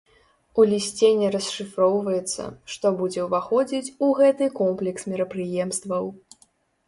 [0.61, 6.05] У лісце не расшыфроўваецца, што будзе ўваходзіць у гэты комплекс мерапрыемстваў.